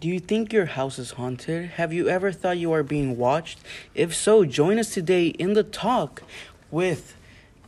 Do 0.00 0.06
you 0.06 0.20
think 0.20 0.52
your 0.52 0.66
house 0.66 0.96
is 1.00 1.12
haunted? 1.12 1.70
Have 1.70 1.92
you 1.92 2.08
ever 2.08 2.30
thought 2.30 2.56
you 2.56 2.70
are 2.70 2.84
being 2.84 3.16
watched? 3.16 3.58
If 3.96 4.14
so, 4.14 4.44
join 4.44 4.78
us 4.78 4.94
today 4.94 5.26
in 5.26 5.54
the 5.54 5.64
talk 5.64 6.22
with 6.70 7.16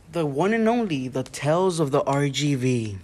the 0.09 0.25
one 0.25 0.53
and 0.53 0.65
only 0.69 1.09
The 1.09 1.23
Tales 1.23 1.81
of 1.81 1.91
the 1.91 2.01
RGV 2.03 2.99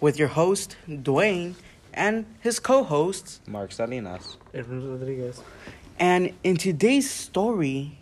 with 0.00 0.20
your 0.20 0.28
host, 0.28 0.76
Dwayne, 0.88 1.54
and 1.92 2.26
his 2.38 2.60
co 2.60 2.84
hosts, 2.84 3.40
Mark 3.48 3.72
Salinas. 3.72 4.36
Edwin 4.54 4.88
Rodriguez. 4.88 5.42
And 5.98 6.32
in 6.44 6.56
today's 6.56 7.10
story, 7.10 7.98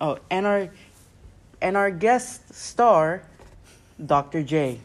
oh, 0.00 0.18
and 0.30 0.46
our 0.46 0.68
and 1.60 1.76
our 1.76 1.90
guest 1.90 2.54
star, 2.54 3.24
Dr. 4.04 4.44
Jay. 4.44 4.78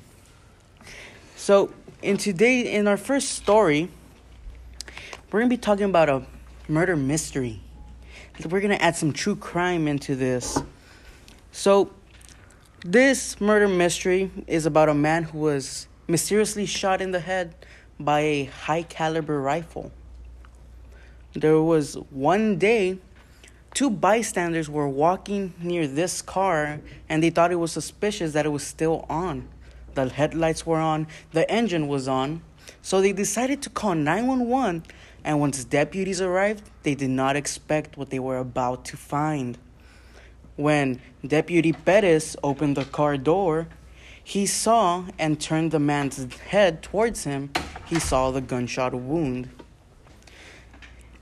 So, 1.36 1.72
in 2.02 2.18
today 2.18 2.74
in 2.74 2.88
our 2.88 2.98
first 2.98 3.34
story, 3.34 3.90
we're 5.36 5.42
going 5.42 5.50
to 5.50 5.58
be 5.58 5.62
talking 5.62 5.84
about 5.84 6.08
a 6.08 6.24
murder 6.70 6.96
mystery. 6.96 7.60
We're 8.46 8.62
going 8.62 8.70
to 8.70 8.82
add 8.82 8.96
some 8.96 9.12
true 9.12 9.36
crime 9.36 9.86
into 9.86 10.16
this. 10.16 10.58
So, 11.52 11.92
this 12.86 13.42
murder 13.42 13.68
mystery 13.68 14.32
is 14.48 14.66
about 14.66 14.88
a 14.88 14.94
man 14.94 15.24
who 15.24 15.40
was 15.40 15.90
mysteriously 16.08 16.66
shot 16.66 17.02
in 17.02 17.12
the 17.12 17.20
head 17.20 17.54
by 18.00 18.22
a 18.22 18.44
high 18.46 18.84
caliber 18.84 19.42
rifle. 19.42 19.92
There 21.34 21.62
was 21.62 21.96
one 22.12 22.58
day, 22.58 23.00
two 23.74 23.90
bystanders 23.90 24.70
were 24.70 24.88
walking 24.88 25.54
near 25.60 25.86
this 25.86 26.22
car 26.22 26.80
and 27.10 27.22
they 27.22 27.30
thought 27.30 27.52
it 27.52 27.56
was 27.56 27.74
suspicious 27.74 28.32
that 28.32 28.46
it 28.46 28.54
was 28.54 28.66
still 28.66 29.06
on. 29.10 29.50
The 29.96 30.08
headlights 30.08 30.66
were 30.66 30.80
on, 30.80 31.08
the 31.34 31.50
engine 31.52 31.90
was 31.90 32.08
on. 32.08 32.42
So 32.82 33.02
they 33.02 33.12
decided 33.12 33.62
to 33.64 33.70
call 33.70 33.96
911 33.96 34.84
and 35.26 35.40
once 35.40 35.64
deputies 35.64 36.22
arrived, 36.22 36.70
they 36.84 36.94
did 36.94 37.10
not 37.10 37.36
expect 37.36 37.98
what 37.98 38.12
they 38.12 38.20
were 38.20 38.38
about 38.38 38.86
to 38.86 38.96
find. 38.96 39.58
When 40.56 41.02
Deputy 41.26 41.74
Perez 41.74 42.38
opened 42.44 42.78
the 42.78 42.86
car 42.86 43.18
door, 43.18 43.68
he 44.24 44.46
saw 44.46 45.06
and 45.18 45.42
turned 45.42 45.72
the 45.72 45.80
man's 45.80 46.32
head 46.36 46.84
towards 46.84 47.24
him. 47.24 47.50
He 47.88 48.00
saw 48.00 48.30
the 48.30 48.40
gunshot 48.40 48.94
wound. 48.94 49.50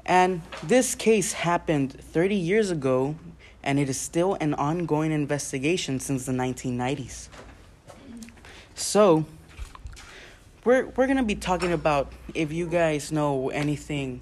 And 0.06 0.42
this 0.62 0.96
case 0.96 1.32
happened 1.32 1.94
30 1.94 2.36
years 2.36 2.72
ago, 2.72 3.16
and 3.64 3.80
it 3.80 3.90
is 3.90 3.98
still 3.98 4.36
an 4.42 4.54
ongoing 4.56 5.14
investigation 5.14 6.02
since 6.02 6.26
the 6.26 6.34
1990s. 6.34 7.30
So, 8.76 9.26
we're 10.66 10.88
we're 10.96 11.08
gonna 11.08 11.24
be 11.24 11.36
talking 11.36 11.72
about 11.74 12.12
if 12.34 12.52
you 12.52 12.68
guys 12.68 13.12
know 13.12 13.50
anything 13.50 14.22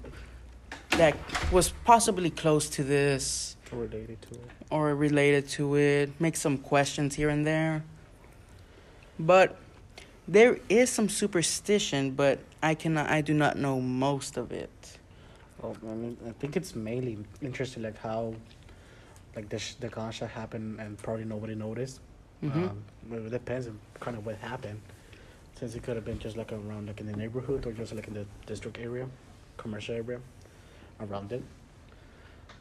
that 0.90 1.16
was 1.52 1.72
possibly 1.84 2.30
close 2.30 2.68
to 2.70 2.84
this 2.84 3.56
Related 3.70 4.20
to 4.22 4.34
it. 4.34 4.50
or 4.70 4.94
related 4.94 5.48
to 5.48 5.76
it. 5.76 6.12
Make 6.20 6.36
some 6.36 6.58
questions 6.58 7.14
here 7.14 7.30
and 7.30 7.46
there. 7.46 7.82
But 9.18 9.56
there 10.28 10.58
is 10.68 10.90
some 10.90 11.08
superstition, 11.08 12.10
but 12.10 12.38
I 12.62 12.74
cannot. 12.74 13.08
I 13.08 13.22
do 13.22 13.32
not 13.34 13.56
know 13.56 13.80
most 13.80 14.36
of 14.36 14.52
it. 14.52 14.98
Well, 15.60 15.76
I 15.88 15.94
mean, 15.94 16.16
I 16.28 16.32
think 16.32 16.56
it's 16.56 16.74
mainly 16.74 17.16
interesting, 17.40 17.82
like 17.84 17.98
how, 17.98 18.34
like 19.36 19.48
the 19.48 19.58
sh- 19.58 19.74
the 19.80 19.88
gunshot 19.88 20.28
happened 20.30 20.78
and 20.80 20.98
probably 20.98 21.24
nobody 21.24 21.54
noticed. 21.54 22.00
Mhm. 22.42 22.70
Um, 22.70 22.82
it 23.12 23.30
depends 23.30 23.68
on 23.68 23.78
kind 24.00 24.16
of 24.18 24.26
what 24.26 24.36
happened, 24.38 24.80
since 25.62 25.76
it 25.76 25.82
could 25.84 25.94
have 25.94 26.04
been 26.04 26.18
just 26.18 26.36
like 26.36 26.50
around 26.50 26.88
like 26.88 26.98
in 26.98 27.06
the 27.06 27.16
neighborhood 27.16 27.64
or 27.64 27.70
just 27.70 27.94
like 27.94 28.08
in 28.08 28.14
the 28.14 28.26
district 28.46 28.80
area, 28.80 29.06
commercial 29.56 29.94
area, 29.94 30.18
around 30.98 31.30
it. 31.30 31.40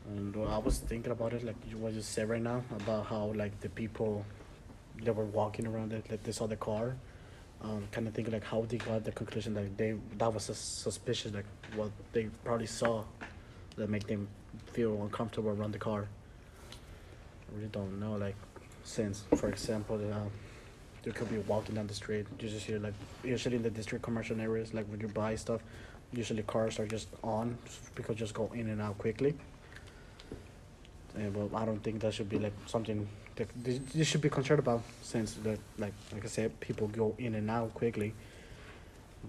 And 0.07 0.35
I 0.47 0.59
was 0.59 0.77
thinking 0.77 1.11
about 1.11 1.33
it, 1.33 1.43
like 1.43 1.55
what 1.79 1.93
you 1.93 2.01
said 2.03 2.29
right 2.29 2.43
now 2.43 2.63
about 2.79 3.07
how 3.07 3.33
like 3.35 3.59
the 3.59 3.69
people 3.69 4.23
that 5.03 5.15
were 5.15 5.25
walking 5.25 5.65
around 5.65 5.93
it, 5.93 6.11
like 6.11 6.21
they 6.21 6.31
saw 6.31 6.45
the 6.45 6.55
car. 6.55 6.95
Um, 7.63 7.87
kind 7.91 8.07
of 8.07 8.13
thinking 8.13 8.35
like 8.35 8.43
how 8.43 8.65
they 8.69 8.77
got 8.77 9.03
the 9.03 9.11
conclusion 9.11 9.55
that 9.55 9.75
they 9.79 9.95
that 10.19 10.31
was 10.31 10.43
suspicious, 10.43 11.33
like 11.33 11.45
what 11.75 11.89
they 12.13 12.25
probably 12.43 12.67
saw 12.67 13.03
that 13.77 13.89
make 13.89 14.05
them 14.05 14.27
feel 14.73 15.01
uncomfortable 15.01 15.49
around 15.49 15.71
the 15.71 15.79
car. 15.79 16.07
I 16.71 17.55
really 17.55 17.69
don't 17.69 17.99
know, 17.99 18.13
like 18.13 18.35
since 18.83 19.23
for 19.35 19.49
example, 19.49 19.95
uh, 19.95 20.29
you 21.05 21.11
could 21.11 21.29
be 21.29 21.39
walking 21.39 21.75
down 21.75 21.87
the 21.87 21.93
street, 21.93 22.27
you 22.39 22.49
just 22.49 22.65
hear 22.65 22.79
like 22.79 22.93
usually 23.23 23.55
in 23.55 23.63
the 23.63 23.69
district 23.69 24.03
commercial 24.03 24.39
areas, 24.39 24.73
like 24.73 24.85
when 24.87 24.99
you 24.99 25.07
buy 25.07 25.35
stuff, 25.35 25.61
usually 26.13 26.43
cars 26.43 26.79
are 26.79 26.87
just 26.87 27.07
on 27.23 27.57
because 27.95 28.15
just 28.15 28.33
go 28.33 28.51
in 28.53 28.69
and 28.69 28.81
out 28.81 28.97
quickly. 28.97 29.35
Yeah, 31.17 31.29
well, 31.29 31.49
I 31.55 31.65
don't 31.65 31.83
think 31.83 32.01
that 32.01 32.13
should 32.13 32.29
be 32.29 32.39
like 32.39 32.53
something 32.67 33.07
that 33.35 33.47
you 33.93 34.03
should 34.03 34.21
be 34.21 34.29
concerned 34.29 34.59
about 34.59 34.83
since 35.01 35.33
that 35.33 35.59
like 35.77 35.93
like 36.13 36.23
I 36.23 36.27
said, 36.27 36.59
people 36.59 36.87
go 36.87 37.15
in 37.17 37.35
and 37.35 37.49
out 37.49 37.73
quickly. 37.73 38.13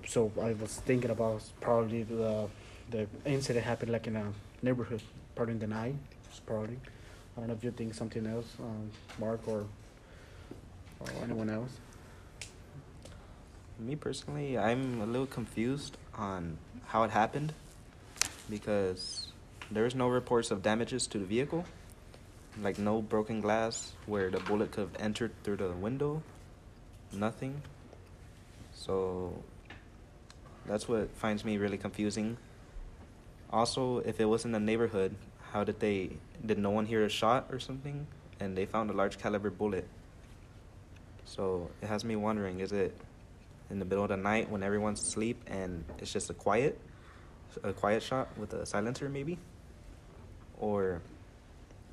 So 0.07 0.31
I 0.41 0.53
was 0.53 0.77
thinking 0.77 1.11
about 1.11 1.43
probably 1.61 2.03
the 2.03 2.49
the 2.91 3.07
incident 3.25 3.65
happened 3.65 3.93
like 3.93 4.07
in 4.07 4.17
a 4.17 4.33
neighborhood, 4.63 5.03
probably 5.35 5.55
in 5.55 5.61
the 5.61 5.67
night. 5.67 5.95
Probably, 6.47 6.79
I 7.37 7.41
don't 7.41 7.49
know 7.49 7.55
if 7.55 7.63
you 7.63 7.71
think 7.71 7.95
something 7.95 8.27
else, 8.27 8.47
um, 8.59 8.91
Mark 9.21 9.47
or 9.47 9.67
or 11.05 11.25
anyone 11.25 11.51
else. 11.51 11.71
Me 13.79 13.97
personally, 13.97 14.59
I'm 14.59 15.01
a 15.01 15.07
little 15.07 15.27
confused 15.27 15.97
on 16.15 16.59
how 16.87 17.03
it 17.03 17.11
happened 17.11 17.53
because 18.49 19.33
there 19.71 19.87
is 19.87 19.95
no 19.95 20.09
reports 20.09 20.51
of 20.51 20.63
damages 20.63 21.07
to 21.09 21.19
the 21.19 21.25
vehicle, 21.25 21.65
like 22.61 22.79
no 22.79 23.03
broken 23.03 23.41
glass 23.41 23.93
where 24.07 24.31
the 24.31 24.41
bullet 24.41 24.71
could 24.73 24.83
have 24.83 24.97
entered 25.01 25.33
through 25.43 25.57
the 25.57 25.73
window, 25.73 26.23
nothing. 27.13 27.63
So 28.75 29.33
that's 30.67 30.89
what 30.89 31.15
finds 31.17 31.45
me 31.45 31.57
really 31.57 31.79
confusing. 31.79 32.37
Also, 33.51 33.99
if 33.99 34.21
it 34.21 34.27
was 34.27 34.45
in 34.45 34.53
the 34.53 34.61
neighborhood, 34.61 35.15
how 35.53 35.65
did 35.65 35.81
they 35.81 36.11
did 36.45 36.59
no 36.59 36.71
one 36.71 36.87
hear 36.87 37.05
a 37.05 37.09
shot 37.09 37.47
or 37.51 37.59
something 37.59 38.07
and 38.41 38.57
they 38.57 38.67
found 38.67 38.91
a 38.91 38.93
large 38.93 39.19
caliber 39.19 39.51
bullet? 39.51 39.87
So 41.25 41.71
it 41.81 41.87
has 41.87 42.05
me 42.05 42.17
wondering, 42.17 42.61
is 42.61 42.73
it 42.73 42.97
in 43.71 43.79
the 43.79 43.85
middle 43.85 44.05
of 44.05 44.11
the 44.11 44.17
night 44.17 44.51
when 44.51 44.63
everyone's 44.63 45.01
asleep 45.01 45.43
and 45.47 45.85
it's 45.99 46.13
just 46.13 46.29
a 46.31 46.35
quiet 46.35 46.79
a 47.65 47.73
quiet 47.73 48.03
shot 48.03 48.29
with 48.39 48.53
a 48.55 48.65
silencer 48.67 49.09
maybe 49.09 49.39
or 50.59 51.01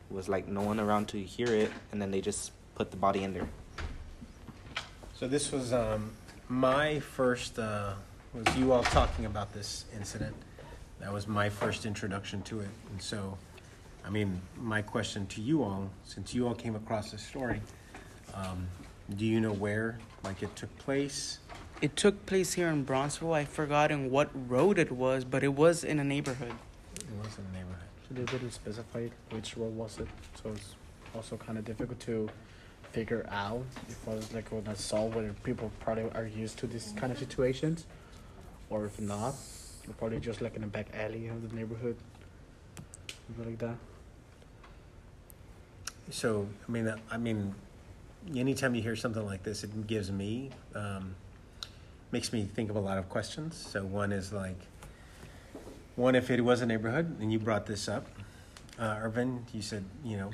was 0.10 0.28
like 0.28 0.48
no 0.48 0.62
one 0.62 0.80
around 0.80 1.08
to 1.08 1.18
hear 1.18 1.48
it 1.48 1.72
and 1.92 2.02
then 2.02 2.12
they 2.12 2.22
just 2.22 2.52
put 2.76 2.92
the 2.92 2.98
body 2.98 3.24
in 3.24 3.34
there 3.34 3.48
So 5.14 5.28
this 5.28 5.52
was 5.52 5.74
um, 5.74 6.12
my 6.48 7.02
first. 7.02 7.60
Uh, 7.60 7.94
was 8.34 8.56
you 8.56 8.72
all 8.72 8.84
talking 8.84 9.26
about 9.26 9.54
this 9.54 9.84
incident? 9.94 10.34
That 11.02 11.12
was 11.12 11.28
my 11.28 11.50
first 11.50 11.86
introduction 11.86 12.42
to 12.44 12.62
it, 12.62 12.70
and 12.90 13.02
so, 13.02 13.38
I 14.06 14.10
mean, 14.10 14.42
my 14.58 14.82
question 14.82 15.28
to 15.28 15.42
you 15.42 15.64
all, 15.64 15.90
since 16.06 16.34
you 16.34 16.48
all 16.48 16.56
came 16.56 16.76
across 16.76 17.12
this 17.12 17.22
story, 17.22 17.60
um, 18.34 18.68
do 19.16 19.26
you 19.26 19.40
know 19.42 19.54
where 19.54 20.00
like 20.24 20.44
it 20.44 20.56
took 20.56 20.76
place? 20.78 21.40
It 21.82 21.96
took 21.96 22.26
place 22.26 22.54
here 22.54 22.68
in 22.68 22.84
Brownsville. 22.84 23.34
I've 23.34 23.50
forgotten 23.50 24.12
what 24.12 24.30
road 24.50 24.78
it 24.78 24.92
was, 24.92 25.24
but 25.24 25.44
it 25.44 25.54
was 25.54 25.84
in 25.84 26.00
a 26.00 26.04
neighborhood. 26.04 26.54
It 26.96 27.06
was 27.24 27.38
in 27.38 27.46
a 27.46 27.58
neighborhood. 27.58 27.88
So 28.08 28.16
they 28.16 28.26
didn't 28.26 28.52
specify 28.52 29.08
which 29.32 29.56
road 29.56 29.76
was 29.76 30.00
it, 30.00 30.08
so 30.42 30.52
it's 30.52 30.76
also 31.16 31.38
kind 31.38 31.58
of 31.58 31.66
difficult 31.66 32.00
to 32.02 32.30
figure 32.92 33.26
out 33.30 33.64
if 33.88 34.08
it 34.08 34.16
was 34.16 34.34
like 34.34 34.52
an 34.52 34.68
assault 34.68 35.14
where 35.14 35.32
people 35.44 35.72
probably 35.80 36.10
are 36.16 36.26
used 36.26 36.58
to 36.58 36.68
this 36.68 36.92
kind 36.94 37.12
of 37.12 37.20
situations, 37.20 37.86
or 38.70 38.86
if 38.86 39.00
not, 39.00 39.36
probably 39.98 40.20
just 40.20 40.42
like 40.42 40.56
in 40.56 40.64
a 40.64 40.68
back 40.68 40.88
alley 40.94 41.28
of 41.28 41.48
the 41.48 41.56
neighborhood, 41.56 41.96
something 43.28 43.46
like 43.46 43.60
that. 43.60 43.76
So 46.10 46.48
I 46.68 46.72
mean, 46.72 46.94
I 47.12 47.18
mean, 47.18 47.56
anytime 48.36 48.76
you 48.76 48.82
hear 48.82 48.96
something 48.96 49.26
like 49.26 49.44
this, 49.44 49.64
it 49.64 49.88
gives 49.88 50.12
me 50.12 50.52
um, 50.76 51.16
makes 52.12 52.34
me 52.34 52.44
think 52.44 52.70
of 52.70 52.76
a 52.76 52.80
lot 52.80 52.98
of 52.98 53.10
questions. 53.10 53.56
So 53.56 53.86
one 53.86 54.12
is 54.12 54.34
like, 54.34 54.60
one 55.96 56.16
if 56.16 56.30
it 56.30 56.42
was 56.42 56.62
a 56.62 56.66
neighborhood, 56.66 57.20
and 57.20 57.32
you 57.32 57.40
brought 57.40 57.66
this 57.66 57.88
up, 57.88 58.08
uh, 58.80 59.00
Irvin, 59.02 59.46
you 59.54 59.62
said, 59.62 59.84
you 60.04 60.18
know, 60.18 60.32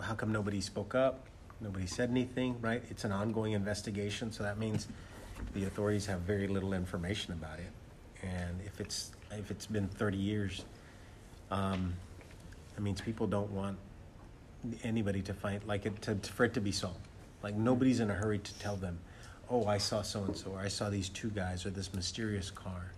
how 0.00 0.14
come 0.14 0.32
nobody 0.32 0.60
spoke 0.60 0.94
up? 0.94 1.26
Nobody 1.60 1.86
said 1.86 2.10
anything, 2.10 2.60
right? 2.60 2.82
It's 2.90 3.04
an 3.04 3.12
ongoing 3.12 3.52
investigation, 3.52 4.32
so 4.32 4.42
that 4.42 4.58
means 4.58 4.88
the 5.54 5.64
authorities 5.64 6.06
have 6.06 6.20
very 6.20 6.48
little 6.48 6.74
information 6.74 7.32
about 7.32 7.58
it. 7.58 8.26
And 8.26 8.60
if 8.64 8.80
it's 8.80 9.12
if 9.30 9.50
it's 9.50 9.66
been 9.66 9.88
thirty 9.88 10.18
years, 10.18 10.64
um, 11.50 11.94
that 12.74 12.82
means 12.82 13.00
people 13.00 13.26
don't 13.26 13.50
want 13.50 13.78
anybody 14.82 15.22
to 15.22 15.34
find 15.34 15.64
like 15.64 15.86
it 15.86 16.00
to, 16.02 16.14
for 16.16 16.44
it 16.44 16.54
to 16.54 16.60
be 16.60 16.72
solved. 16.72 17.06
Like 17.42 17.54
nobody's 17.54 18.00
in 18.00 18.10
a 18.10 18.14
hurry 18.14 18.38
to 18.38 18.58
tell 18.58 18.76
them, 18.76 18.98
"Oh, 19.50 19.66
I 19.66 19.78
saw 19.78 20.02
so 20.02 20.24
and 20.24 20.36
so," 20.36 20.52
or 20.52 20.60
"I 20.60 20.68
saw 20.68 20.90
these 20.90 21.08
two 21.08 21.30
guys," 21.30 21.66
or 21.66 21.70
this 21.70 21.92
mysterious 21.92 22.50
car, 22.50 22.92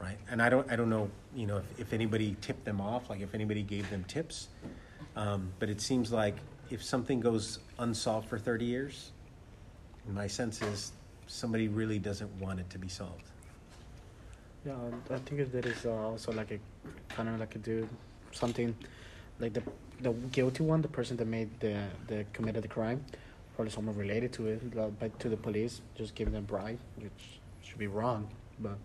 right? 0.00 0.18
And 0.30 0.42
I 0.42 0.48
don't 0.48 0.70
I 0.70 0.76
don't 0.76 0.90
know 0.90 1.10
you 1.34 1.46
know 1.46 1.58
if, 1.58 1.80
if 1.80 1.92
anybody 1.92 2.36
tipped 2.40 2.64
them 2.64 2.80
off, 2.80 3.10
like 3.10 3.20
if 3.20 3.34
anybody 3.34 3.62
gave 3.62 3.88
them 3.90 4.04
tips, 4.04 4.48
um, 5.16 5.52
but 5.58 5.68
it 5.68 5.80
seems 5.80 6.12
like 6.12 6.36
if 6.70 6.82
something 6.82 7.20
goes 7.20 7.60
unsolved 7.78 8.28
for 8.28 8.38
thirty 8.38 8.64
years, 8.64 9.12
my 10.08 10.26
sense 10.26 10.60
is 10.62 10.92
somebody 11.26 11.68
really 11.68 11.98
doesn't 11.98 12.30
want 12.40 12.58
it 12.58 12.68
to 12.70 12.78
be 12.78 12.88
solved. 12.88 13.24
Yeah, 14.66 14.74
I 15.10 15.18
think 15.18 15.52
that 15.52 15.66
is 15.66 15.86
also 15.86 16.32
like 16.32 16.50
a 16.50 16.58
kind 17.14 17.28
of 17.28 17.38
like 17.38 17.54
a 17.54 17.58
dude, 17.58 17.88
something 18.32 18.74
like 19.40 19.52
the 19.52 19.62
the 20.00 20.12
guilty 20.32 20.62
one, 20.62 20.82
the 20.82 20.88
person 20.88 21.16
that 21.16 21.26
made 21.26 21.48
the 21.60 21.82
the 22.06 22.24
committed 22.32 22.62
the 22.62 22.68
crime, 22.68 23.04
probably 23.54 23.70
someone 23.72 23.96
related 23.96 24.32
to 24.34 24.46
it, 24.46 24.98
but 25.00 25.18
to 25.20 25.28
the 25.28 25.36
police, 25.36 25.80
just 25.96 26.14
giving 26.14 26.32
them 26.32 26.44
bribe, 26.44 26.78
which 26.96 27.40
should 27.62 27.78
be 27.78 27.86
wrong, 27.86 28.28
but 28.60 28.78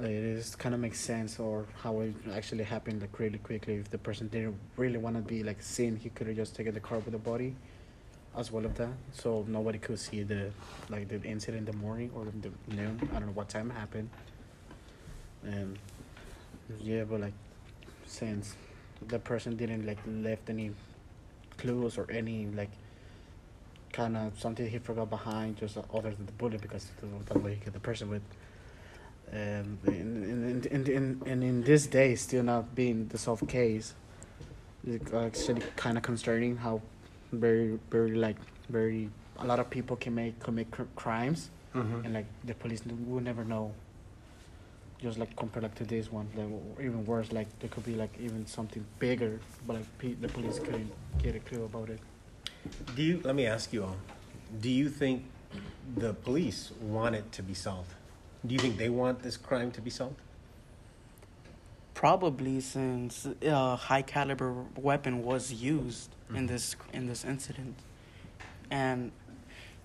it 0.00 0.10
is 0.10 0.56
kind 0.56 0.74
of 0.74 0.80
makes 0.80 0.98
sense 0.98 1.38
or 1.38 1.66
how 1.82 2.00
it 2.00 2.14
actually 2.34 2.64
happened 2.64 3.00
like 3.00 3.18
really 3.18 3.38
quickly. 3.38 3.74
If 3.74 3.90
the 3.90 3.98
person 3.98 4.28
didn't 4.28 4.56
really 4.76 4.98
want 4.98 5.16
to 5.16 5.22
be 5.22 5.42
like 5.42 5.62
seen, 5.62 5.96
he 5.96 6.08
could 6.08 6.26
have 6.26 6.36
just 6.36 6.56
taken 6.56 6.74
the 6.74 6.80
car 6.80 6.98
with 6.98 7.12
the 7.12 7.18
body, 7.18 7.54
as 8.36 8.50
well 8.50 8.64
of 8.64 8.74
that, 8.76 8.88
so 9.12 9.44
nobody 9.48 9.78
could 9.78 9.98
see 9.98 10.22
the 10.22 10.50
like 10.88 11.08
the 11.08 11.22
incident 11.22 11.68
in 11.68 11.72
the 11.72 11.78
morning 11.78 12.10
or 12.14 12.22
in 12.22 12.40
the 12.40 12.74
noon. 12.74 13.08
I 13.10 13.18
don't 13.18 13.26
know 13.26 13.32
what 13.32 13.48
time 13.48 13.70
happened. 13.70 14.08
And 15.44 15.78
yeah, 16.80 17.04
but 17.04 17.20
like 17.20 17.34
since 18.06 18.54
the 19.08 19.18
person 19.18 19.56
didn't 19.56 19.86
like 19.86 19.98
left 20.06 20.48
any 20.50 20.72
clues 21.58 21.98
or 21.98 22.06
any 22.10 22.46
like 22.46 22.70
kind 23.92 24.16
of 24.16 24.38
something 24.38 24.68
he 24.68 24.78
forgot 24.78 25.10
behind, 25.10 25.56
just 25.58 25.76
other 25.92 26.10
than 26.10 26.26
the 26.26 26.32
bullet 26.32 26.60
because 26.60 26.86
the, 27.00 27.32
the 27.32 27.38
way 27.38 27.54
he 27.54 27.60
hit 27.64 27.72
the 27.72 27.80
person 27.80 28.08
with. 28.08 28.22
Um, 29.32 29.78
and, 29.86 30.24
and, 30.24 30.66
and, 30.66 30.88
and, 30.88 31.22
and 31.26 31.44
in 31.44 31.62
this 31.62 31.86
day, 31.86 32.14
still 32.16 32.42
not 32.42 32.74
being 32.74 33.08
the 33.08 33.16
solved 33.18 33.48
case, 33.48 33.94
it's 34.86 35.12
actually 35.12 35.62
kind 35.76 35.96
of 35.96 36.02
concerning 36.02 36.56
how 36.56 36.82
very, 37.32 37.78
very 37.90 38.14
like 38.14 38.36
very 38.68 39.08
a 39.38 39.46
lot 39.46 39.58
of 39.58 39.70
people 39.70 39.96
can 39.96 40.14
make 40.14 40.38
commit 40.40 40.70
cr- 40.70 40.82
crimes 40.96 41.50
Mm-hmm. 41.74 42.04
and 42.04 42.12
like 42.12 42.26
the 42.44 42.52
police 42.52 42.82
will 43.06 43.22
never 43.22 43.46
know. 43.46 43.72
Just 45.02 45.18
like 45.18 45.34
compared 45.34 45.64
like 45.64 45.74
to 45.76 45.84
this 45.84 46.12
one, 46.12 46.28
like 46.36 46.84
even 46.86 47.04
worse, 47.04 47.32
like 47.32 47.48
there 47.58 47.68
could 47.68 47.84
be 47.84 47.96
like 47.96 48.14
even 48.20 48.46
something 48.46 48.84
bigger, 49.00 49.40
but 49.66 49.74
like 49.76 49.98
pe- 49.98 50.14
the 50.14 50.28
police 50.28 50.60
couldn't 50.60 50.92
get 51.20 51.34
a 51.34 51.40
clue 51.40 51.64
about 51.64 51.90
it. 51.90 51.98
Do 52.94 53.02
you? 53.02 53.20
Let 53.24 53.34
me 53.34 53.46
ask 53.46 53.72
you 53.72 53.82
all. 53.82 53.96
Do 54.60 54.70
you 54.70 54.88
think 54.88 55.24
the 55.96 56.14
police 56.14 56.70
want 56.80 57.16
it 57.16 57.32
to 57.32 57.42
be 57.42 57.52
solved? 57.54 57.92
Do 58.46 58.54
you 58.54 58.60
think 58.60 58.76
they 58.76 58.90
want 58.90 59.22
this 59.22 59.36
crime 59.36 59.72
to 59.72 59.80
be 59.80 59.90
solved? 59.90 60.14
Probably 61.94 62.60
since 62.60 63.26
a 63.42 63.74
high 63.76 64.02
caliber 64.02 64.54
weapon 64.76 65.24
was 65.24 65.52
used 65.52 66.10
in 66.30 66.44
Mhm. 66.44 66.48
this 66.48 66.76
in 66.92 67.06
this 67.06 67.24
incident, 67.24 67.74
and 68.70 69.10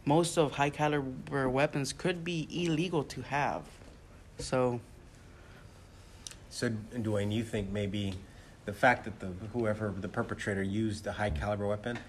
most 0.05 0.37
of 0.37 0.53
high 0.53 0.69
caliber 0.69 1.49
weapons 1.49 1.91
could 1.91 2.23
be 2.23 2.47
illegal 2.51 3.03
to 3.03 3.21
have. 3.23 3.63
So 4.39 4.79
So, 6.57 6.71
Dwayne, 6.95 7.31
you 7.31 7.43
think 7.43 7.69
maybe 7.69 8.15
the 8.65 8.73
fact 8.73 9.05
that 9.05 9.19
the 9.19 9.27
whoever 9.53 9.93
the 9.95 10.07
perpetrator 10.07 10.63
used 10.63 11.05
a 11.05 11.11
high 11.11 11.29
caliber 11.29 11.67
weapon, 11.67 11.99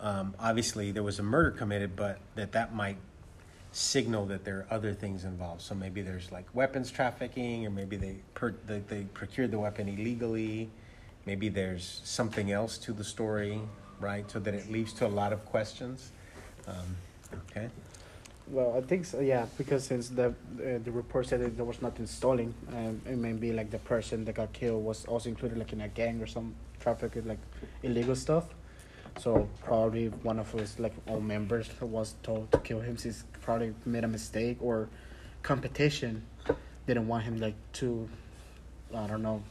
um, 0.00 0.34
obviously 0.40 0.90
there 0.90 1.02
was 1.02 1.18
a 1.18 1.22
murder 1.22 1.50
committed, 1.50 1.96
but 1.96 2.18
that 2.34 2.52
that 2.52 2.74
might 2.74 2.96
signal 3.72 4.24
that 4.24 4.46
there 4.46 4.60
are 4.60 4.66
other 4.70 4.94
things 4.94 5.26
involved. 5.26 5.60
So 5.60 5.74
maybe 5.74 6.00
there's 6.00 6.32
like 6.32 6.46
weapons 6.54 6.90
trafficking, 6.90 7.66
or 7.66 7.70
maybe 7.70 7.98
they 7.98 8.16
per, 8.32 8.54
they, 8.66 8.78
they 8.78 9.02
procured 9.12 9.50
the 9.50 9.58
weapon 9.58 9.86
illegally. 9.86 10.70
Maybe 11.26 11.50
there's 11.50 12.00
something 12.04 12.52
else 12.52 12.78
to 12.78 12.94
the 12.94 13.04
story, 13.04 13.60
right? 14.00 14.30
So 14.30 14.38
that 14.38 14.54
it 14.54 14.72
leads 14.72 14.94
to 14.94 15.06
a 15.06 15.08
lot 15.08 15.34
of 15.34 15.44
questions. 15.44 16.10
Um, 16.66 16.96
okay. 17.50 17.68
Well, 18.48 18.74
I 18.76 18.80
think 18.80 19.04
so, 19.06 19.18
yeah, 19.18 19.46
because 19.58 19.84
since 19.84 20.08
the 20.08 20.26
uh, 20.28 20.78
the 20.84 20.92
report 20.92 21.26
said 21.26 21.40
that 21.40 21.56
there 21.56 21.64
was 21.64 21.82
nothing 21.82 22.06
stolen, 22.06 22.54
um, 22.68 23.02
it 23.04 23.16
may 23.16 23.32
be 23.32 23.52
like 23.52 23.70
the 23.72 23.78
person 23.78 24.24
that 24.26 24.36
got 24.36 24.52
killed 24.52 24.84
was 24.84 25.04
also 25.06 25.28
included 25.28 25.58
like 25.58 25.72
in 25.72 25.80
a 25.80 25.88
gang 25.88 26.22
or 26.22 26.28
some 26.28 26.54
traffic 26.78 27.12
like 27.24 27.40
illegal 27.82 28.14
stuff. 28.14 28.44
So 29.18 29.48
probably 29.64 30.08
one 30.22 30.38
of 30.38 30.52
his 30.52 30.78
like 30.78 30.92
own 31.08 31.26
members 31.26 31.68
was 31.80 32.14
told 32.22 32.52
to 32.52 32.58
kill 32.58 32.80
him. 32.80 32.96
Since 32.96 33.24
probably 33.40 33.74
made 33.84 34.04
a 34.04 34.08
mistake 34.08 34.58
or 34.60 34.88
competition 35.42 36.22
didn't 36.86 37.08
want 37.08 37.24
him 37.24 37.38
like 37.40 37.56
to, 37.74 38.08
I 38.94 39.08
don't 39.08 39.22
know, 39.22 39.42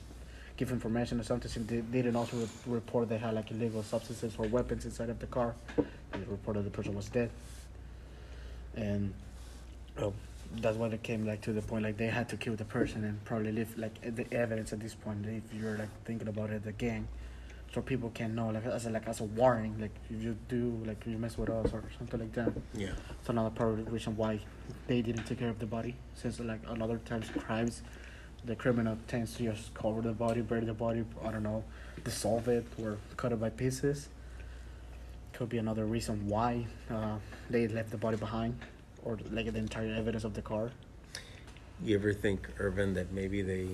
give 0.55 0.71
information 0.71 1.19
or 1.19 1.23
something. 1.23 1.51
So 1.51 1.59
they 1.59 1.81
they 1.81 2.01
didn't 2.01 2.15
also 2.15 2.37
re- 2.37 2.75
report 2.77 3.09
they 3.09 3.17
had 3.17 3.33
like 3.33 3.51
illegal 3.51 3.83
substances 3.83 4.35
or 4.37 4.47
weapons 4.47 4.85
inside 4.85 5.09
of 5.09 5.19
the 5.19 5.27
car. 5.27 5.53
They 5.75 6.23
reported 6.29 6.63
the 6.63 6.69
person 6.69 6.95
was 6.95 7.09
dead 7.09 7.29
and 8.75 9.13
oh, 10.01 10.13
that's 10.61 10.77
when 10.77 10.93
it 10.93 11.03
came 11.03 11.25
like 11.25 11.41
to 11.41 11.51
the 11.53 11.61
point 11.61 11.83
like 11.83 11.97
they 11.97 12.07
had 12.07 12.29
to 12.29 12.37
kill 12.37 12.55
the 12.55 12.65
person 12.65 13.03
and 13.03 13.23
probably 13.25 13.51
leave 13.51 13.77
like 13.77 13.99
the 14.15 14.25
evidence 14.33 14.71
at 14.73 14.79
this 14.79 14.93
point 14.93 15.25
if 15.25 15.43
you're 15.59 15.77
like 15.77 15.89
thinking 16.05 16.27
about 16.27 16.49
it 16.49 16.63
the 16.63 16.71
gang 16.71 17.07
so 17.73 17.81
people 17.81 18.09
can 18.13 18.35
know 18.35 18.49
like 18.49 18.65
as 18.65 18.85
a 18.85 18.89
like 18.89 19.07
as 19.07 19.19
a 19.19 19.23
warning 19.23 19.75
like 19.81 19.91
if 20.09 20.21
you 20.23 20.37
do 20.47 20.79
like 20.85 21.03
you 21.05 21.17
mess 21.17 21.37
with 21.37 21.49
us 21.49 21.73
or 21.73 21.83
something 21.97 22.19
like 22.19 22.31
that 22.33 22.53
Yeah. 22.73 22.89
it's 23.19 23.27
another 23.29 23.49
part 23.49 23.71
of 23.79 23.85
the 23.85 23.91
reason 23.91 24.15
why 24.15 24.39
they 24.87 25.01
didn't 25.01 25.25
take 25.25 25.39
care 25.39 25.49
of 25.49 25.59
the 25.59 25.65
body 25.65 25.95
since 26.15 26.39
like 26.39 26.61
a 26.67 26.73
lot 26.73 26.89
of 26.89 27.03
times 27.05 27.27
crimes 27.37 27.81
the 28.45 28.55
criminal 28.55 28.97
tends 29.07 29.33
to 29.35 29.43
just 29.43 29.73
cover 29.73 30.01
the 30.01 30.13
body 30.13 30.41
bury 30.41 30.63
the 30.63 30.73
body 30.73 31.03
i 31.25 31.31
don't 31.31 31.43
know 31.43 31.63
dissolve 32.03 32.47
it 32.47 32.65
or 32.81 32.97
cut 33.17 33.31
it 33.33 33.39
by 33.41 33.49
pieces 33.49 34.07
could 35.35 35.49
be 35.49 35.57
another 35.57 35.85
reason 35.85 36.27
why 36.27 36.65
uh, 36.89 37.17
they 37.49 37.67
left 37.67 37.91
the 37.91 37.97
body 37.97 38.17
behind 38.17 38.57
or 39.03 39.19
like 39.31 39.51
the 39.51 39.59
entire 39.59 39.93
evidence 39.93 40.23
of 40.23 40.33
the 40.33 40.41
car. 40.41 40.71
You 41.83 41.95
ever 41.97 42.13
think, 42.13 42.47
Irvin, 42.57 42.93
that 42.93 43.11
maybe 43.11 43.41
they 43.41 43.67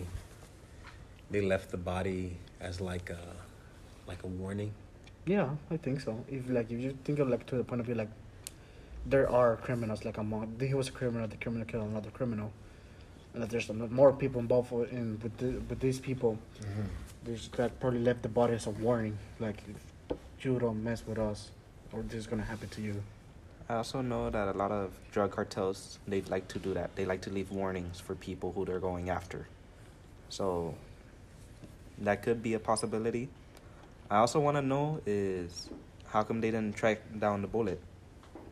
they 1.30 1.42
left 1.42 1.69
the 1.72 1.78
body 1.78 2.38
as 2.60 2.81
like 2.81 3.10
a 3.10 3.22
like 4.08 4.24
a 4.24 4.28
warning? 4.28 4.72
yeah 5.25 5.50
i 5.69 5.78
think 5.78 6.02
so. 6.02 6.24
If 6.28 6.50
like 6.50 6.72
if 6.72 6.80
you 6.80 6.98
think 7.04 7.19
of 7.19 7.30
like 7.30 7.46
to 7.48 7.56
the 7.56 7.63
point 7.63 7.80
of 7.80 7.86
view 7.86 7.96
like 7.96 8.10
there 9.06 9.30
are 9.30 9.56
criminals 9.58 10.04
like 10.04 10.18
among 10.18 10.60
he 10.60 10.74
was 10.74 10.90
a 10.90 10.92
criminal 10.92 11.28
the 11.28 11.38
criminal 11.38 11.66
killed 11.66 11.90
another 11.90 12.10
criminal. 12.10 12.52
And 13.34 13.44
that 13.44 13.50
there's 13.50 13.69
more 13.69 14.12
people 14.12 14.42
involved 14.42 14.74
in 14.91 15.18
with 15.24 15.38
the, 15.38 15.51
with 15.70 15.80
these 15.80 16.00
people. 16.01 16.38
There's 17.24 17.48
that 17.56 17.80
probably 17.80 18.00
left 18.00 18.24
the 18.24 18.30
body 18.30 18.56
as 18.56 18.68
a 18.68 18.72
warning 18.72 19.18
like 19.39 19.63
you 20.43 20.60
don't 20.60 20.83
mess 20.83 21.03
with 21.05 21.19
us 21.19 21.51
or 21.91 22.01
this 22.03 22.15
is 22.15 22.27
gonna 22.27 22.43
happen 22.43 22.69
to 22.69 22.81
you 22.81 23.01
I 23.71 23.75
also 23.75 24.01
know 24.01 24.29
that 24.29 24.50
a 24.50 24.51
lot 24.51 24.74
of 24.74 24.91
drug 25.13 25.31
cartels 25.31 25.98
they 26.05 26.19
like 26.24 26.50
to 26.50 26.60
do 26.60 26.74
that. 26.74 26.93
They 26.98 27.05
like 27.05 27.21
to 27.21 27.29
leave 27.29 27.51
warnings 27.51 28.01
for 28.01 28.15
people 28.15 28.51
who 28.51 28.65
they're 28.65 28.81
going 28.81 29.10
after. 29.10 29.48
So 30.27 30.75
that 32.00 32.21
could 32.21 32.43
be 32.43 32.53
a 32.55 32.60
possibility. 32.60 33.29
I 34.10 34.17
also 34.17 34.41
want 34.41 34.57
to 34.57 34.62
know 34.62 35.00
is 35.05 35.69
how 36.07 36.24
come 36.24 36.41
they 36.41 36.51
didn't 36.51 36.75
track 36.75 37.00
down 37.17 37.41
the 37.41 37.48
bullet? 37.48 37.79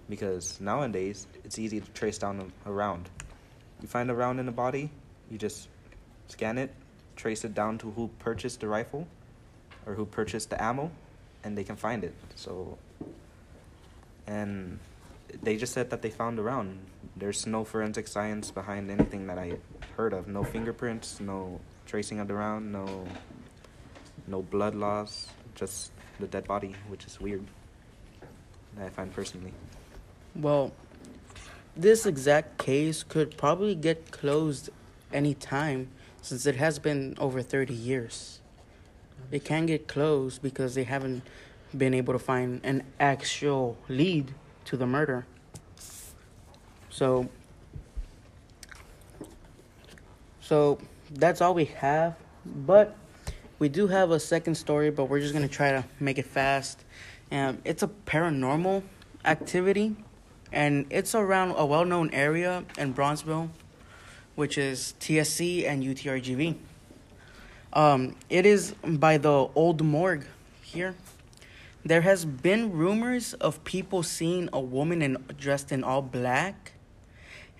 Because 0.09 0.61
nowadays 0.61 1.27
it's 1.43 1.59
easy 1.59 1.81
to 1.81 1.91
trace 1.91 2.17
down 2.17 2.53
a, 2.65 2.69
a 2.69 2.71
round. 2.71 3.09
You 3.81 3.89
find 3.89 4.09
a 4.09 4.15
round 4.15 4.39
in 4.39 4.45
the 4.45 4.53
body, 4.53 4.89
you 5.29 5.37
just 5.37 5.67
scan 6.29 6.57
it, 6.57 6.73
trace 7.17 7.43
it 7.43 7.53
down 7.53 7.77
to 7.79 7.91
who 7.91 8.09
purchased 8.19 8.61
the 8.61 8.69
rifle 8.69 9.05
or 9.85 9.95
who 9.95 10.05
purchased 10.05 10.49
the 10.49 10.63
ammo, 10.63 10.91
and 11.43 11.57
they 11.57 11.63
can 11.63 11.75
find 11.75 12.03
it. 12.03 12.13
So 12.35 12.77
and 14.27 14.79
they 15.41 15.57
just 15.57 15.73
said 15.73 15.89
that 15.89 16.01
they 16.01 16.09
found 16.09 16.39
a 16.39 16.41
round. 16.41 16.79
There's 17.15 17.45
no 17.45 17.63
forensic 17.63 18.07
science 18.07 18.51
behind 18.51 18.89
anything 18.89 19.27
that 19.27 19.37
I 19.37 19.57
heard 19.97 20.13
of. 20.13 20.27
No 20.27 20.43
fingerprints, 20.43 21.19
no 21.19 21.59
tracing 21.85 22.19
of 22.19 22.27
the 22.27 22.35
round, 22.35 22.71
no 22.71 23.05
no 24.27 24.41
blood 24.41 24.75
loss, 24.75 25.27
just 25.55 25.91
the 26.19 26.27
dead 26.27 26.47
body, 26.47 26.75
which 26.87 27.05
is 27.05 27.19
weird. 27.19 27.45
I 28.79 28.89
find 28.89 29.11
personally. 29.11 29.53
Well, 30.35 30.71
this 31.75 32.05
exact 32.05 32.57
case 32.57 33.03
could 33.03 33.37
probably 33.37 33.75
get 33.75 34.11
closed 34.11 34.69
any 35.11 35.33
time 35.33 35.89
since 36.21 36.45
it 36.45 36.55
has 36.55 36.79
been 36.79 37.15
over 37.19 37.41
30 37.41 37.73
years. 37.73 38.41
It 39.31 39.45
can 39.45 39.65
get 39.65 39.87
closed 39.87 40.41
because 40.41 40.75
they 40.75 40.83
haven't 40.83 41.23
been 41.77 41.93
able 41.93 42.13
to 42.13 42.19
find 42.19 42.61
an 42.63 42.83
actual 42.99 43.77
lead 43.87 44.33
to 44.65 44.77
the 44.77 44.87
murder. 44.87 45.25
So 46.89 47.29
So 50.49 50.79
that's 51.11 51.41
all 51.41 51.53
we 51.53 51.65
have, 51.65 52.15
but 52.43 52.97
we 53.59 53.69
do 53.69 53.85
have 53.85 54.09
a 54.09 54.19
second 54.19 54.55
story, 54.55 54.89
but 54.89 55.05
we're 55.05 55.19
just 55.19 55.31
going 55.31 55.47
to 55.47 55.53
try 55.53 55.69
to 55.69 55.85
make 55.99 56.17
it 56.17 56.25
fast. 56.25 56.83
Um, 57.31 57.59
it's 57.63 57.83
a 57.83 57.87
paranormal 57.87 58.81
activity 59.25 59.95
and 60.51 60.87
it's 60.89 61.13
around 61.13 61.51
a 61.55 61.67
well-known 61.67 62.09
area 62.13 62.65
in 62.79 62.93
Brownsville 62.93 63.51
which 64.33 64.57
is 64.57 64.95
TSC 64.99 65.67
and 65.67 65.83
UTRGV. 65.83 66.55
Um, 67.71 68.15
it 68.29 68.47
is 68.47 68.73
by 68.83 69.17
the 69.17 69.47
old 69.53 69.83
morgue 69.83 70.25
here. 70.63 70.95
There 71.85 72.01
has 72.01 72.25
been 72.25 72.71
rumors 72.73 73.33
of 73.35 73.63
people 73.63 74.01
seeing 74.01 74.49
a 74.51 74.59
woman 74.59 75.01
in 75.03 75.23
dressed 75.37 75.71
in 75.71 75.83
all 75.83 76.01
black, 76.01 76.73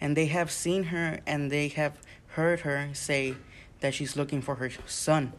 and 0.02 0.18
they 0.18 0.26
have 0.26 0.50
seen 0.50 0.86
her 0.86 1.20
and 1.28 1.52
they 1.52 1.68
have 1.70 1.94
heard 2.30 2.62
her 2.62 2.90
say 2.94 3.36
that 3.82 3.94
she's 3.94 4.16
looking 4.16 4.42
for 4.42 4.56
her 4.56 4.72
son, 4.88 5.32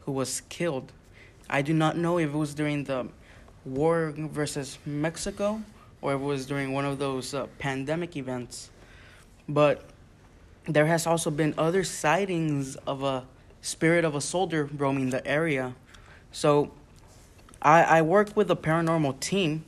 who 0.00 0.12
was 0.12 0.40
killed. 0.48 0.92
I 1.50 1.60
do 1.60 1.74
not 1.74 1.96
know 1.96 2.18
if 2.18 2.30
it 2.30 2.36
was 2.36 2.54
during 2.54 2.84
the 2.84 3.08
war 3.64 4.14
versus 4.16 4.78
Mexico 4.86 5.62
or 6.00 6.14
if 6.14 6.20
it 6.20 6.24
was 6.24 6.46
during 6.46 6.72
one 6.72 6.86
of 6.86 6.98
those 6.98 7.34
uh, 7.34 7.46
pandemic 7.58 8.16
events, 8.16 8.70
but 9.48 9.84
there 10.64 10.86
has 10.86 11.06
also 11.06 11.30
been 11.30 11.54
other 11.58 11.84
sightings 11.84 12.76
of 12.86 13.02
a 13.02 13.24
spirit 13.62 14.04
of 14.04 14.14
a 14.14 14.20
soldier 14.20 14.68
roaming 14.76 15.10
the 15.10 15.26
area. 15.26 15.74
So 16.32 16.72
I, 17.62 17.82
I 17.82 18.02
work 18.02 18.36
with 18.36 18.50
a 18.50 18.56
paranormal 18.56 19.20
team, 19.20 19.64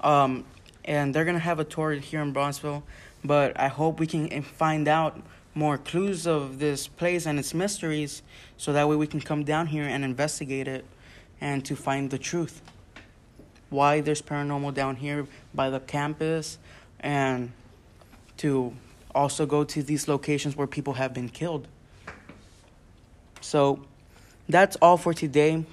um, 0.00 0.44
and 0.84 1.14
they're 1.14 1.24
gonna 1.24 1.38
have 1.38 1.60
a 1.60 1.64
tour 1.64 1.92
here 1.92 2.22
in 2.22 2.32
Brownsville. 2.32 2.82
But 3.24 3.58
I 3.60 3.68
hope 3.68 4.00
we 4.00 4.06
can 4.06 4.42
find 4.42 4.88
out 4.88 5.20
more 5.54 5.76
clues 5.76 6.26
of 6.26 6.60
this 6.60 6.86
place 6.86 7.26
and 7.26 7.38
its 7.38 7.52
mysteries, 7.52 8.22
so 8.56 8.72
that 8.72 8.88
way 8.88 8.96
we 8.96 9.06
can 9.06 9.20
come 9.20 9.44
down 9.44 9.66
here 9.66 9.84
and 9.84 10.04
investigate 10.04 10.68
it, 10.68 10.84
and 11.40 11.64
to 11.64 11.76
find 11.76 12.10
the 12.10 12.18
truth. 12.18 12.62
Why 13.68 14.00
there's 14.00 14.22
paranormal 14.22 14.72
down 14.72 14.96
here 14.96 15.26
by 15.52 15.68
the 15.68 15.80
campus, 15.80 16.58
and 17.00 17.52
to 18.38 18.72
also 19.14 19.46
go 19.46 19.64
to 19.64 19.82
these 19.82 20.06
locations 20.06 20.56
where 20.56 20.66
people 20.66 20.94
have 20.94 21.12
been 21.12 21.28
killed. 21.28 21.66
So 23.48 23.80
that's 24.46 24.76
all 24.76 24.98
for 24.98 25.14
today. 25.14 25.64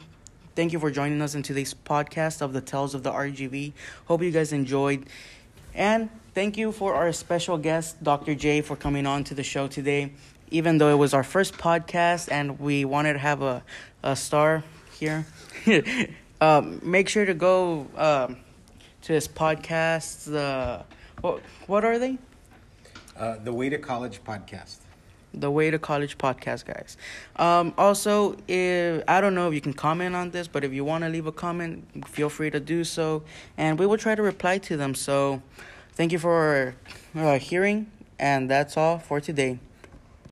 Thank 0.55 0.71
you 0.71 0.79
for 0.79 0.89
joining 0.89 1.21
us 1.21 1.35
in 1.35 1.43
today's 1.43 1.73
podcast 1.73 2.41
of 2.41 2.53
the 2.53 2.61
Tales 2.61 2.95
of 2.95 3.03
the 3.03 3.11
RGV. 3.11 3.73
Hope 4.05 4.21
you 4.21 4.31
guys 4.31 4.53
enjoyed. 4.53 5.07
And 5.73 6.09
thank 6.33 6.57
you 6.57 6.71
for 6.71 6.95
our 6.95 7.11
special 7.11 7.57
guest, 7.57 8.01
Dr. 8.01 8.33
Jay, 8.33 8.61
for 8.61 8.77
coming 8.77 9.05
on 9.05 9.25
to 9.25 9.33
the 9.33 9.43
show 9.43 9.67
today. 9.67 10.13
Even 10.51 10.77
though 10.77 10.87
it 10.87 10.97
was 10.97 11.13
our 11.13 11.23
first 11.23 11.55
podcast 11.57 12.31
and 12.31 12.61
we 12.61 12.85
wanted 12.85 13.13
to 13.13 13.19
have 13.19 13.41
a, 13.41 13.61
a 14.03 14.15
star 14.15 14.63
here, 14.97 15.25
um, 16.39 16.79
make 16.89 17.09
sure 17.09 17.25
to 17.25 17.33
go 17.33 17.87
um, 17.97 18.37
to 19.01 19.11
his 19.11 19.27
podcast. 19.27 20.33
Uh, 20.33 20.83
what, 21.19 21.41
what 21.67 21.83
are 21.83 21.99
they? 21.99 22.19
Uh, 23.17 23.35
the 23.43 23.51
Way 23.51 23.67
to 23.67 23.77
College 23.77 24.23
podcast. 24.23 24.77
The 25.39 25.51
way 25.51 25.69
to 25.71 25.79
college 25.79 26.17
podcast 26.17 26.65
guys. 26.65 26.97
Um, 27.35 27.73
also 27.77 28.37
if 28.47 29.03
i 29.07 29.21
don't 29.21 29.35
know 29.35 29.47
if 29.47 29.53
you 29.53 29.61
can 29.61 29.73
comment 29.73 30.15
on 30.15 30.31
this 30.31 30.47
but 30.47 30.63
if 30.63 30.73
you 30.73 30.83
want 30.83 31.03
to 31.03 31.09
leave 31.09 31.27
a 31.27 31.31
comment 31.31 32.07
feel 32.07 32.29
free 32.29 32.49
to 32.49 32.59
do 32.59 32.83
so 32.83 33.23
and 33.57 33.77
we 33.79 33.85
will 33.85 33.97
try 33.97 34.15
to 34.15 34.21
reply 34.21 34.57
to 34.59 34.77
them. 34.77 34.95
So 34.95 35.41
thank 35.93 36.11
you 36.11 36.19
for 36.19 36.75
uh, 37.15 37.39
hearing 37.39 37.91
and 38.19 38.49
that's 38.49 38.77
all 38.77 38.99
for 38.99 39.19
today 39.19 39.59